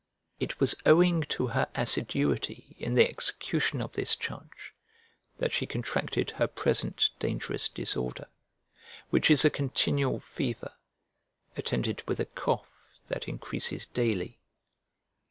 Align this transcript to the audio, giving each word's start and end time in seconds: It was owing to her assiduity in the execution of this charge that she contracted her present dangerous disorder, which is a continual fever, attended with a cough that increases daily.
It 0.39 0.59
was 0.59 0.73
owing 0.83 1.21
to 1.29 1.45
her 1.45 1.67
assiduity 1.75 2.75
in 2.79 2.95
the 2.95 3.07
execution 3.07 3.81
of 3.81 3.91
this 3.93 4.15
charge 4.15 4.73
that 5.37 5.53
she 5.53 5.67
contracted 5.67 6.31
her 6.31 6.47
present 6.47 7.11
dangerous 7.19 7.69
disorder, 7.69 8.27
which 9.11 9.29
is 9.29 9.45
a 9.45 9.51
continual 9.51 10.19
fever, 10.19 10.73
attended 11.55 12.01
with 12.07 12.19
a 12.19 12.25
cough 12.25 12.73
that 13.09 13.27
increases 13.27 13.85
daily. 13.85 14.39